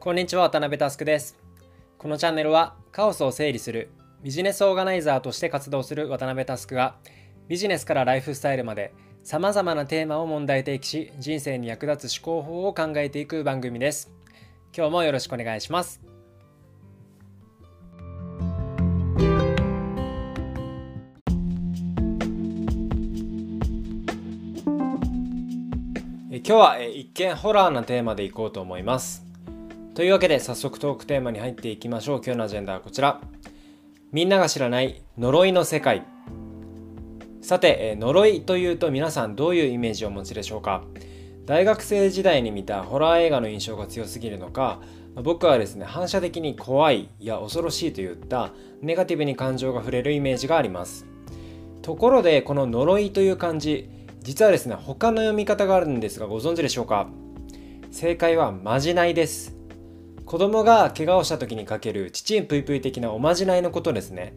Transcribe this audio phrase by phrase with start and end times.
[0.00, 1.36] こんにちは渡辺佑です。
[1.98, 3.90] このチャンネルはカオスを整理する
[4.22, 6.94] ビジネスオーガナイザーとして活動する渡辺佑が
[7.48, 14.12] ビジネスからライフスタイルまで様々なテーマを問題提起し人生に役立つ思考法を考えていく番組です。
[14.72, 16.00] 今日もよろしくお願いします。
[26.30, 29.27] 今日は一見ホラーなテーマでいこうと思います。
[29.98, 32.20] というわけで早速トークテーマに入っていきましょう。
[32.24, 33.20] 今日のアジェンダはこちら。
[34.12, 36.06] みんなが知らない呪いの世界。
[37.40, 40.84] さて呪いというと皆さんどういうイメージをお持ちでしょうか？
[41.46, 44.80] 大学生時代に見たホラー映画の印象が強すぎるのか
[45.16, 51.06] 僕はですね反射的に怖いや恐ろしいといったネガティブに感情が触れるイメージがあります。
[51.82, 57.08] ところでこの呪いという漢字実はですね他の読み方があるんですがご存知でしょうか？
[57.90, 59.57] 正解はまじないです。
[60.28, 64.34] 子供が怪我をした時にかけるチチンプイプイ的なおまじないのことですね。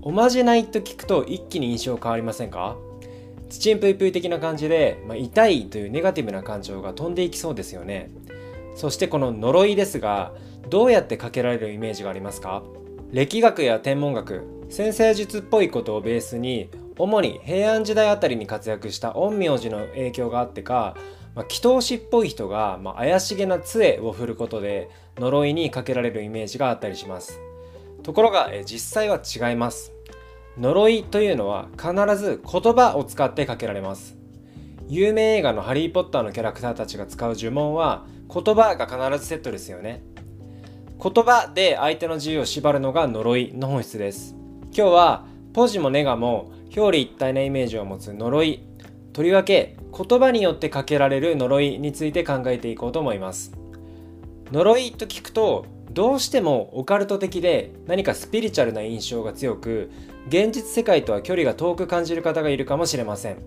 [0.00, 2.78] おまじないと聞くと一気に印象変わりませんか？
[3.50, 8.12] チチンプイプイ的な感じで、まあ、痛いというネガティブな感情が飛んでいきそうですよね。
[8.76, 10.32] そしてこの呪いですが
[10.70, 12.62] どうやってかけられるイメージがありますか？
[13.12, 20.96] 歴学や天文学先生術っぽいことをベースに主に平安時代あたりに活躍した陰陽師の影響があってか、
[21.34, 27.40] まあ、祈祷師っぽい人が、まあ、怪しげな杖を振ることで呪いにかけられるイメージがあったりします。
[28.02, 29.92] ところがえ実際は違います。
[30.58, 34.16] 呪いというのは必ず言葉を使ってかけられます。
[34.88, 40.04] 有名映画のハリー・ポッターのキャラクターたちが使う呪文は言葉が必ずセットですよね。
[41.02, 44.36] 言葉で相手の自由を縛るのが呪いの本質です。
[44.66, 48.60] 今日はポジもネガも表裏一体なイメージを持つ呪い。
[49.12, 53.52] とりわけ言葉によってかけられる呪いについて考えていこうと思います。
[54.52, 59.90] 呪いと聞くとどうしてもオカルト的で何かスピリチュアルな印象が強く
[60.28, 63.38] 現実世界とは距離が遠く感じる方がいるかもしれません。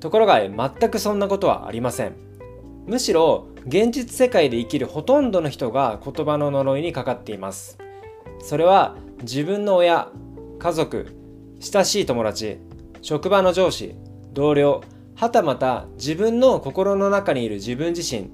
[0.00, 2.14] ところが全くそんなことはありません。
[2.86, 7.78] むしろ現実世界で生きるほとんどの人が言葉の呪いにかかっています。
[8.40, 10.10] それは自分の親
[10.58, 11.06] 家族
[11.60, 12.58] 親しい友達
[13.00, 13.94] 職場の上司
[14.32, 14.82] 同僚
[15.22, 18.32] はたまた自分の心の中にいる自分自身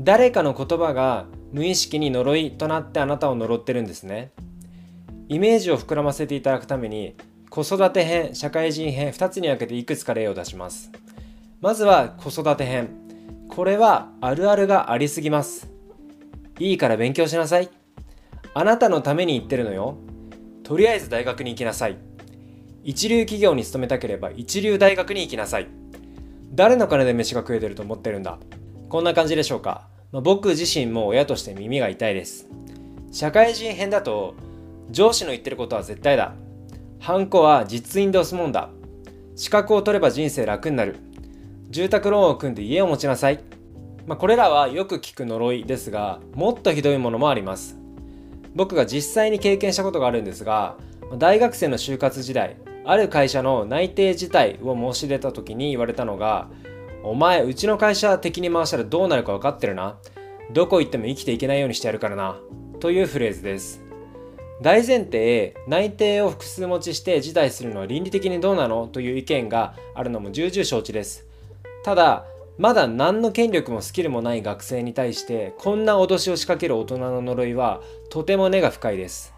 [0.00, 4.32] 誰かの言葉が無意識に呪いとなってあなたを呪ってるんですね。
[5.28, 7.14] イメージを膨らませていただくために
[7.50, 10.90] 子育て編社会人編2つに分けていくつか例を出します。
[11.60, 12.88] まずは子育て編。
[13.48, 15.70] これはあるあるがありすぎます。
[16.58, 17.70] いいから勉強しなさい。
[18.54, 19.98] あなたのために言ってるのよ。
[20.64, 21.96] とりあえず大学に行きなさい。
[22.82, 25.68] 一流企業に勤めたければ一流大学に行きなさい。
[26.54, 28.38] 誰の金で飯が食えてると思ってるんだ？
[28.88, 32.48] こんな感じでしょうか、まあ、僕自身も親として耳が痛いです。
[33.10, 34.34] 社会人編だと
[34.90, 36.34] 上司の言ってることは絶対だ。
[37.00, 38.70] ハンコは実印で押すもんだ。
[39.34, 40.96] 資格を取れば人生楽になる。
[41.70, 43.40] 住宅ローンを組んで家を持ちなさい、
[44.06, 47.76] まあ、これらはよく聞く呪いですがもっとひどいものもあります。
[48.54, 50.76] 僕が実際に経験したことがあるんですが
[51.18, 56.48] 大学生の就活時代ある会社の内定辞退を申し出た時に言われたのが
[57.02, 59.98] 「お前うちの会社敵に回したらどうなるか分かってるな。
[60.52, 62.38] どこ行っても生きていけないようにしてやるからな」
[62.80, 63.82] というフレーズです。
[64.62, 68.86] 大前提内定を複数持ちして辞退するのは倫理的にどうなの？
[68.86, 71.26] という意見があるのも重々承知です。
[71.82, 77.80] ただまだ何の権力もスキルもない学生に対してこんな脅しを仕掛ける大人の呪いは
[78.10, 79.34] とても根が深いです。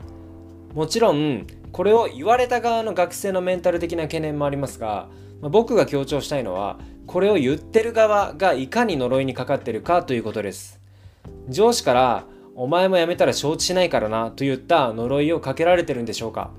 [0.74, 1.46] もちろん
[1.76, 5.10] これを言われた側の学生のメンタル的な懸念もありますが、
[5.42, 10.80] ま、僕が強調したいのはこれを言ってる側がいかに呪いにかかってるかということです。
[11.50, 12.24] 上司から
[12.56, 16.50] 「お前も辞めたら承知しないからな」といった呪いをかけられてるんでしょうか。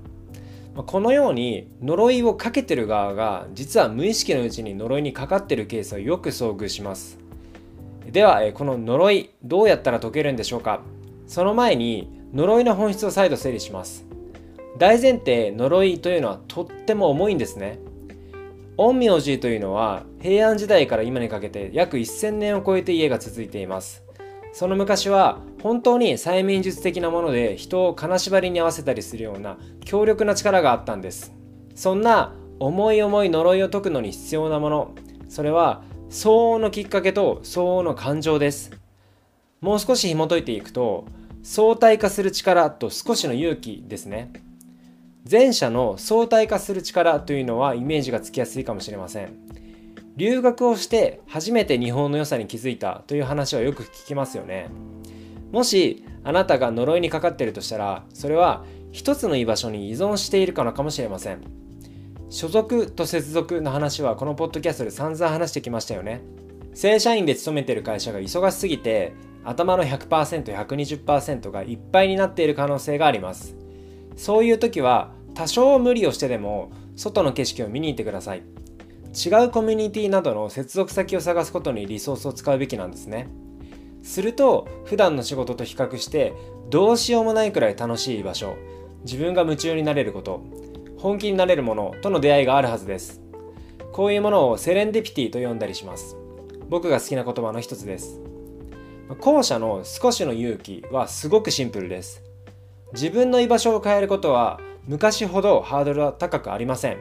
[0.75, 7.17] このように呪いをかけてる側が実は無意識のうちに呪いにかかってるケースをよく遭遇します。
[8.11, 10.81] ではこの呪いどうやったら解けるんでしょうか。
[11.25, 14.06] その前に呪いの本質を再度整理します。
[14.77, 17.79] 大前提呪いというのはとっても重いんですね。
[18.77, 24.03] 陰陽師というのは平安時代から今にかけて約1000年を超えて家が続いています。
[24.53, 31.33] その昔は本当に催眠術的なもので人を金縛りに合わせたりするような強力な力があったんです。
[31.73, 34.91] そんな重い重い呪いを解くのに必要なもの。
[35.27, 38.71] それは相応のきっかけと相応の感情です。
[39.59, 41.05] もう少し紐解いていくと
[41.41, 44.31] 相対化する力と少しの勇気ですね。
[45.29, 49.33] 前者の相対化する力というのはイメージがつきやすいかもしれません。
[50.15, 54.69] 留学をして初めて日本の良さに気づいたという話はよく聞きますよね。
[55.51, 61.41] もしあなたが呪いにかかっているとしたらそれは一つの居場所に依存しているからかもしれません。
[62.29, 66.21] 所属と接続の話はこのポッドキャストで散々話してきましたよね。
[66.73, 69.13] 正社員で勤めてる会社が忙しすぎて
[69.43, 73.55] 頭の 100%120% がいっぱいになっている可能性があります。
[74.15, 78.41] そういう時は多少無理をしてでも外の景色を見に行ってください。
[79.13, 83.29] 違うコミュニティなどの接続先を探すことにリソースを使うべきなんですね。
[84.01, 86.33] すると普段の仕事と比較して
[86.71, 88.55] どうしようもないくらい楽しい場所
[89.03, 90.43] 自分が夢中になれること
[90.97, 93.21] 本気になれるものとの出会いがあるはずです。
[93.93, 96.17] こういうものをセレンディピティと呼んだりします。
[96.67, 98.19] 僕が好きな言葉の一つです。
[99.19, 102.23] 後者の少しの勇気はすごくシンプルです。
[102.93, 106.97] 自分の居場所を変えることは昔ほどハードルは高くありません。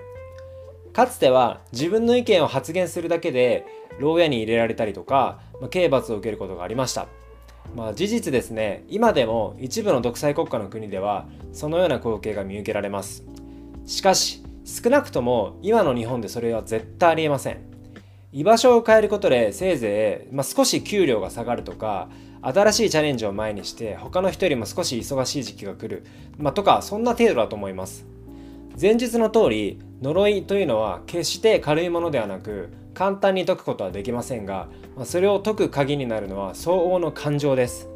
[0.93, 3.65] かつては自分の意見を発言するだけで
[4.01, 7.07] 牢屋に入れられたりとか、まあ、刑罰を受けることがありました。
[7.77, 8.85] まあ事実ですね。
[8.89, 13.25] 今でも一部の独裁国家の国ではそのような光景が見受けられます。
[13.85, 17.61] しかし少なくとも今の日本でそれは絶対ありえません。
[18.33, 22.09] 居場所を変えることでせいぜい、まあ、少し給料が下がるとか
[22.43, 26.05] 新しいチャレンジを前にして他の人よりも少し忙しい時期が来る、
[26.39, 28.07] まあ、とかそんな程度だと思います。
[28.81, 37.89] 前日の通り呪いというのは決して軽いものではなく簡単に解くことはできませんが、まあ、それを解く鍵になるのは相応の感情です。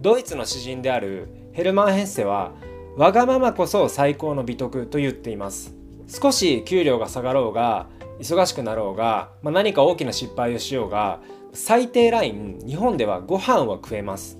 [0.00, 2.52] ドイツの詩人であるヘルマン・ヘッセは
[2.96, 5.74] わがままこそ最高の美徳と言っています。
[6.08, 7.86] 少し給料が下がろうが
[8.20, 11.20] 忙しくなろうが、まあ、何か大きな失敗をしようが
[11.52, 14.38] 最低ライン日本ではご飯は食えます。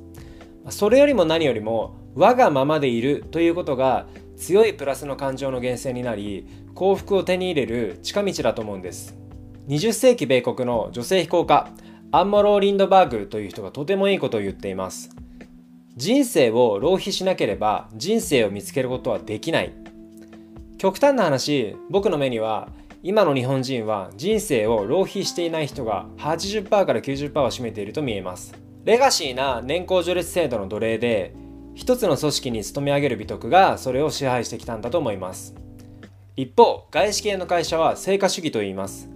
[0.71, 9.17] それよりも何よりも我がままでいるということが強いプラスの感情の源泉になり幸福を手に入れる近道だと思うんです。
[9.69, 11.71] 20世紀米国の女性飛行家
[12.11, 15.11] アンモロー・リンドバーグという人がとてもいいことを言っています。
[15.97, 19.73] 人生を浪費しなければ人生を見つけることはできない。
[20.79, 22.69] 極端な話僕の目には
[23.01, 28.53] 今の日本人は人生を浪費していない人が80%から90%を占めていると見えます。
[28.85, 31.33] レガシーな年功序列制度の奴隷で
[31.77, 35.55] 一つの組織に勤め上げる美徳がそれを支配してきたんだと思います。
[36.35, 39.09] 一方外資系の会社は成果主義と言います。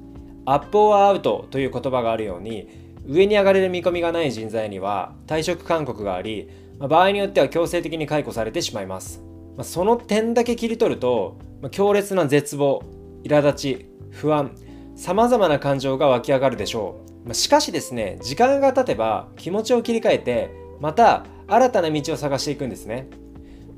[0.44, 2.68] アップオアアウトという言葉があるように
[3.08, 6.48] 上に上がれる見込みがない人材には退職勧告があり
[6.78, 9.24] 場合によっては強制的に解雇されてしまいます。
[9.62, 11.36] その点だけ切り取ると
[11.72, 12.82] 強烈な絶望
[13.24, 14.54] 苛立ち不安
[14.94, 17.34] さまざまな感情が湧き上がるでしょう。
[17.34, 23.08] しかしですね時間が経てば気持ちを切り替えてまた新たな道を探していくんですね。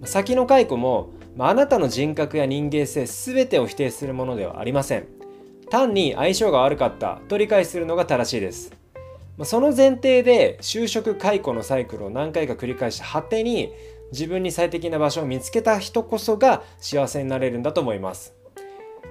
[0.05, 5.07] 先の解雇もあなたの人格や人間性全てを否定するものではありません。
[5.71, 8.73] 単に相性が悪かったと理解するのが正しいです。
[9.43, 13.73] その前提で就職解雇のサイクルを何回か繰り返した果てに
[14.13, 18.33] 自分に最適な場所を見つけた人こそが幸せになれるんだと思います。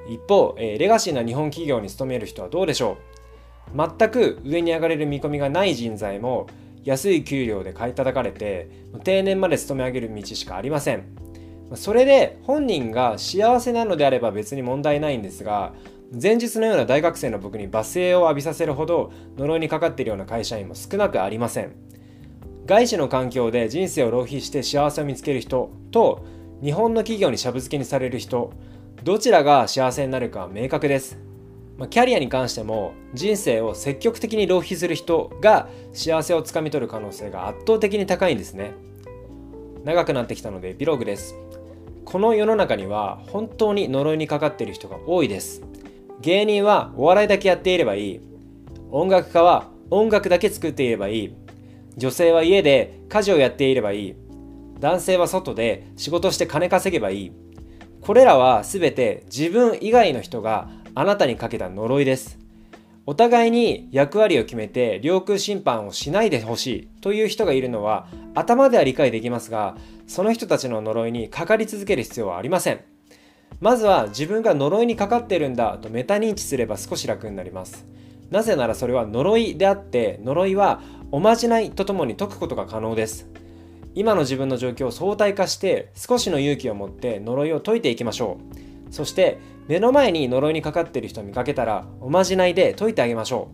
[0.08, 2.98] 一方、えー、レガシーな日本企業に勤める人はどうでしょ
[3.74, 3.78] う？
[3.78, 6.48] 全く上に上がれる見込みがない人材も
[6.84, 8.70] 安い給料で買い叩かれて
[9.04, 11.04] 定年まで勤め上げる道しかありません。
[11.76, 15.74] それで本人が幸せなのであれば別に問題ないんですが
[16.22, 21.72] 前日のような大学生の僕に罵声を浴びさせるほど呪いにかかっているような会社員も少なくありません。
[22.66, 26.26] 外資の環境で人生を浪費して幸せを見つける人と
[26.62, 28.54] 日本の企業にしゃぶ漬けにされる人
[29.02, 31.18] どちらが幸せになるかは明確です。
[31.78, 38.74] まあ、キャリアに関しても人生を積極的に浪費する人が幸せをつかみ取る可能性が圧倒的に高いんですね。
[39.84, 41.36] 長くなってきたのでエピローグです。
[42.06, 45.64] この世の中には本当に呪いにかかっている人が多いです。
[46.22, 48.22] 芸人はお笑いだけやっていればいい。
[48.92, 51.36] 音楽家は音楽だけ作っていればいい。
[51.98, 54.16] 女性は家で家事をやっていればいい。
[54.80, 57.32] 男性は外で仕事して金稼げばいい。
[58.06, 62.38] これらは全て自分以外の人があなたにかけた呪いです。
[63.06, 69.76] お互いに役割を決めて領空侵犯をしないでほしいという人がいるのは頭では理解できますが
[70.08, 72.82] その人たちの呪いにかかり続ける必要はありません。
[73.62, 77.86] まずは自分が呪いにかかってるんだとメタ認知すれば少し楽になります。
[78.32, 80.82] なぜならそれは呪いであって呪いは
[81.12, 83.30] おまじないとともに解くことが可能です。
[83.96, 88.38] 今の自分の状況を相対化して少しの勇気を持って呪いを解いていきましょ
[88.90, 88.94] う。
[88.94, 93.50] そして目の前に呪いにかかっている人を見かけたらおまじないで解いてあげましょ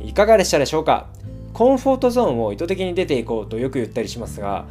[0.00, 0.06] う。
[0.06, 1.08] いかがでしたでしょうか？
[1.52, 4.66] コンフォートゾーンを意図的に出ていこうとよく言ったりしますが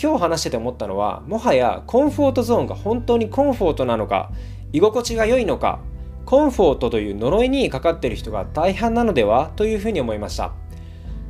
[0.00, 4.30] 今日話してて思ったのはもはやコンフォートゾーンが本当にコンフォートなのか
[4.72, 5.80] 居心地が良いのか
[6.28, 10.52] コンフォートという呪いにかかっている人が大半なのではというふうに思いました。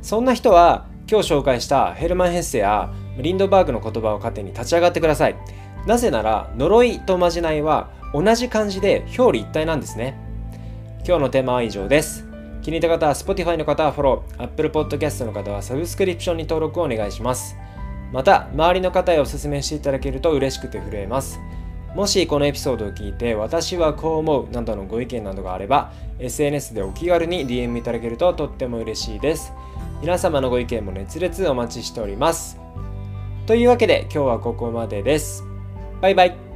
[0.01, 5.37] そんな人は今日紹介したヘルマン・ヘッセやリンドバーグの言葉を糧に立ち上がってください。
[5.87, 10.19] なぜなら呪いとまじないは同じ漢字で表裏一体なんですね。
[11.07, 12.27] 今日のテーマは以上です。
[12.61, 14.43] 気に入った方は Spotify の方はフォロー。
[14.43, 17.55] Apple Podcast の方はサブスクリプションに登録をお願いします。
[18.11, 21.39] また周りの方へお勧めしていただけると嬉しくて震えます。
[21.95, 29.53] もしこのエピソードを聞いて私はこう思うなどのご意見などがあれば SNS でお気軽に DM いただけるととっても嬉しいです。
[30.01, 32.57] 皆様のご意見も熱烈お待ちしております。
[33.45, 35.43] というわけで今日はここまでです。
[36.01, 36.48] バイバイ。